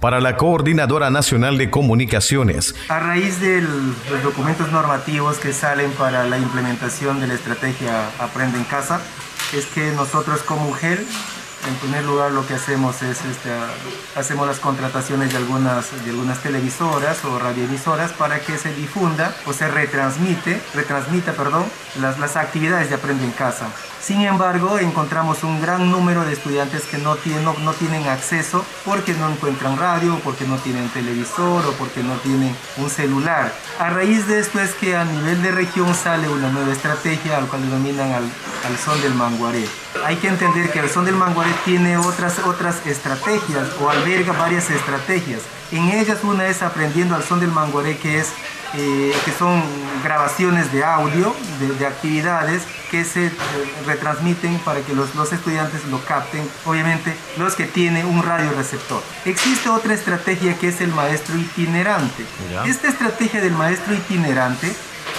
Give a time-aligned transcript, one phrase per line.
[0.00, 2.72] para la Coordinadora Nacional de Comunicaciones.
[2.88, 8.58] A raíz de los documentos normativos que salen para la implementación de la estrategia Aprende
[8.58, 9.00] en Casa,
[9.52, 11.04] es que nosotros como UGEL,
[11.66, 13.50] en primer lugar lo que hacemos es este,
[14.14, 19.52] hacemos las contrataciones de algunas, de algunas televisoras o radioemisoras para que se difunda o
[19.52, 21.64] se retransmite, retransmita perdón,
[22.00, 23.68] las, las actividades de Aprende en Casa.
[24.00, 29.12] Sin embargo, encontramos un gran número de estudiantes que no tienen, no, tienen acceso porque
[29.12, 33.52] no encuentran radio, porque no tienen televisor o porque no tienen un celular.
[33.78, 37.48] A raíz de esto es que a nivel de región sale una nueva estrategia al
[37.48, 39.66] cual denominan al, al son del manguaré.
[40.04, 44.70] Hay que entender que el son del manguaré tiene otras, otras estrategias o alberga varias
[44.70, 45.42] estrategias.
[45.70, 48.28] En ellas una es aprendiendo al son del manguaré que es
[48.74, 49.62] eh, que son
[50.04, 51.34] grabaciones de audio
[51.78, 53.32] de, actividades que se eh,
[53.86, 59.02] retransmiten para que los, los, estudiantes lo capten, obviamente los que tienen un radio receptor.
[59.24, 62.26] Existe otra estrategia que es el maestro itinerante.
[62.66, 64.70] Esta estrategia del maestro itinerante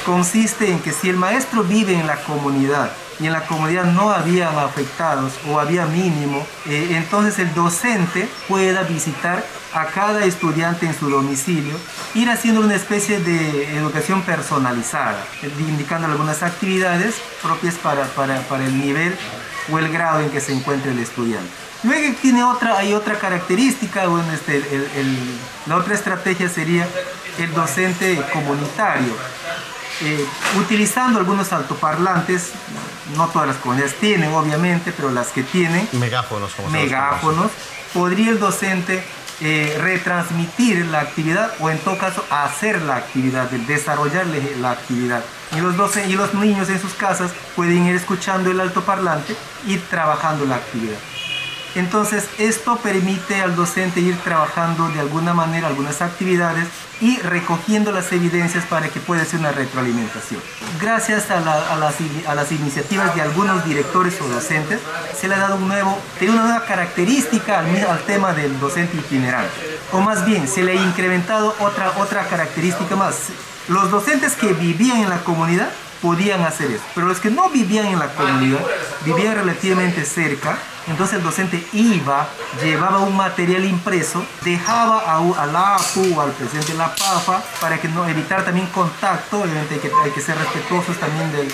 [0.06, 4.12] consiste en que si el maestro vive en la comunidad y en la comunidad no
[4.12, 10.98] habían afectados o había mínimo, eh, entonces el docente pueda visitar a cada estudiante en
[10.98, 11.76] su domicilio,
[12.16, 15.24] ir haciendo una especie de educación personalizada,
[15.60, 19.16] indicando algunas actividades propias para, para, para el nivel
[19.72, 21.50] o el grado en que se encuentre el estudiante.
[21.84, 25.18] Luego tiene otra, hay otra característica, bueno, este, el,
[25.66, 26.88] la otra estrategia sería
[27.38, 29.14] el docente comunitario.
[30.02, 30.26] Eh,
[30.58, 32.52] utilizando algunos altoparlantes,
[33.18, 37.52] no todas las comunidades tienen obviamente, pero las que tienen, megáfonos, como megáfonos
[37.94, 39.04] podría el docente
[39.42, 45.24] eh, retransmitir la actividad o en todo caso hacer la actividad, desarrollarle la actividad.
[45.56, 50.46] Y los, y los niños en sus casas pueden ir escuchando el altoparlante y trabajando
[50.46, 50.98] la actividad.
[51.76, 56.68] Entonces, esto permite al docente ir trabajando de alguna manera algunas actividades
[57.02, 60.42] y recogiendo las evidencias para que pueda ser una retroalimentación.
[60.82, 64.80] Gracias a, las, iniciativas de algunos directores o docentes,
[65.18, 69.80] se le ha dado un nuevo, una nueva característica al, tema del docente itinerante.
[69.92, 73.28] O más bien, se le ha incrementado otra, otra característica más.
[73.68, 75.70] Los docentes que vivían en la comunidad
[76.02, 78.60] podían hacer eso, pero los que no vivían en la comunidad,
[79.06, 80.58] vivían relativamente cerca,
[80.88, 82.28] entonces el docente iba,
[82.62, 87.80] llevaba un material impreso, dejaba a, la APU o al presidente de la PAFA para
[87.80, 91.52] que no evitar también contacto, obviamente hay que, hay que ser respetuosos también del,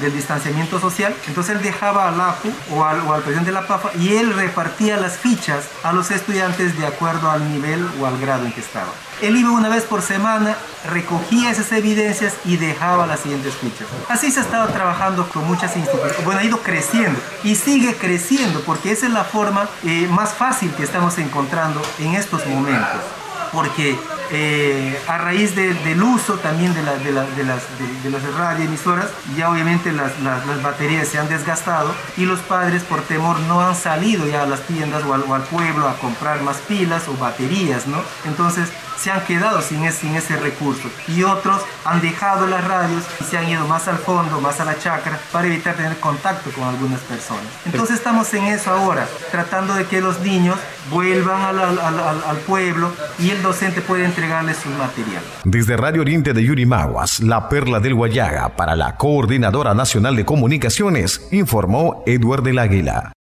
[0.00, 1.14] del, distanciamiento social.
[1.26, 4.32] Entonces él dejaba al APU o al, o al presidente de la PAFA y él
[4.34, 8.60] repartía las fichas a los estudiantes de acuerdo al nivel o al grado en que
[8.60, 8.92] estaba.
[9.22, 10.56] Él iba una vez por semana,
[10.90, 13.88] recogía esas evidencias y dejaba las siguientes fichas.
[14.10, 16.22] Así se ha estado trabajando con muchas instituciones.
[16.24, 20.70] Bueno, ha ido creciendo y sigue creciendo porque esa es la forma eh, más fácil
[20.74, 23.00] que estamos encontrando en estos momentos.
[23.52, 23.98] Porque
[24.30, 30.18] eh, a raíz del uso también de, de, las, de, las radioemisoras, ya obviamente las,
[30.20, 34.46] las, baterías se han desgastado y los padres por temor no han salido ya a
[34.46, 38.02] las tiendas o al, o al pueblo a comprar más pilas o baterías, ¿no?
[38.24, 43.04] Entonces se han quedado sin ese, sin ese recurso y otros han dejado las radios
[43.20, 46.50] y se han ido más al fondo, más a la chacra para evitar tener contacto
[46.50, 47.46] con algunas personas.
[47.64, 50.58] Entonces estamos en eso ahora, tratando de que los niños
[50.90, 55.22] vuelvan al, pueblo y el docente pueda entregarles su material.
[55.44, 61.28] Desde Radio Oriente de Yurimaguas, la perla del Guayaga para la Coordinadora Nacional de Comunicaciones,
[61.32, 63.15] informó Edward del Águila.